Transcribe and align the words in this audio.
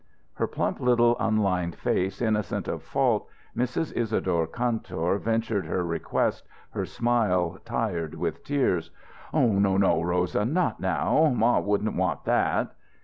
Her 0.33 0.47
plump 0.47 0.79
little 0.79 1.15
unlined 1.19 1.75
face 1.75 2.23
innocent 2.23 2.67
of 2.67 2.81
fault, 2.81 3.27
Mrs. 3.55 3.93
Isadore 3.95 4.47
Kantor 4.47 5.19
ventured 5.19 5.67
her 5.67 5.85
request, 5.85 6.47
her 6.71 6.85
smile 6.87 7.59
tired 7.65 8.15
with 8.15 8.43
tears." 8.43 8.89
"No, 9.31 9.59
no 9.77 10.01
Rosa 10.01 10.43
not 10.43 10.79
now 10.79 11.31
ma 11.35 11.59
wouldn't 11.59 11.95
want 11.95 12.23
that." 12.25 12.73